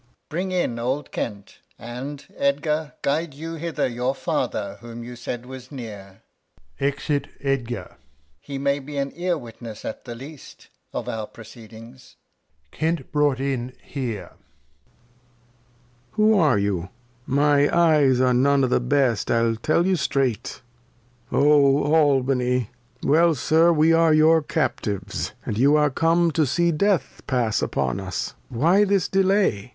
Alh. 0.03 0.13
Bring 0.29 0.51
in 0.51 0.79
old 0.79 1.11
Kent; 1.11 1.59
and, 1.77 2.25
Edgar, 2.35 2.93
guide 3.03 3.35
you 3.35 3.53
hither 3.53 3.85
Your 3.85 4.15
Father, 4.15 4.79
whom 4.81 5.03
you 5.03 5.15
said 5.15 5.45
was 5.45 5.71
near, 5.71 6.23
[Exit 6.79 7.27
Edgar. 7.39 7.97
He 8.39 8.57
may 8.57 8.79
be 8.79 8.97
an 8.97 9.11
Ear 9.15 9.37
Witness 9.37 9.85
as 9.85 9.97
the 10.03 10.15
least 10.15 10.69
Of 10.91 11.07
our 11.07 11.27
Proceedings. 11.27 12.15
[Kent 12.71 13.11
hf 13.11 13.21
ought 13.21 13.39
in 13.39 13.73
here. 13.79 14.31
Lear. 14.31 14.33
Who 16.13 16.39
are 16.39 16.57
you? 16.57 16.89
My 17.27 17.69
Eyes 17.71 18.19
are 18.19 18.33
none 18.33 18.63
o'th 18.63 18.89
Best, 18.89 19.29
I'll 19.29 19.55
teU 19.55 19.83
you 19.83 19.93
streight; 19.95 20.61
Oh 21.31 21.83
Albany 21.93 22.71
\ 22.85 23.03
Well, 23.03 23.35
Sir, 23.35 23.71
we 23.71 23.93
are 23.93 24.15
your 24.15 24.41
Captives, 24.41 25.33
And 25.45 25.59
you 25.59 25.75
are 25.75 25.91
come 25.91 26.31
to 26.31 26.47
see 26.47 26.71
Death 26.71 27.21
pass 27.27 27.61
upon 27.61 27.99
us. 27.99 28.33
Why 28.49 28.83
this 28.83 29.07
Delay. 29.07 29.69